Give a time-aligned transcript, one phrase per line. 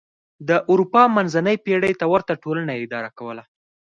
[0.47, 3.43] د اروپا منځنۍ پېړۍ ته ورته ټولنه یې اداره کوله.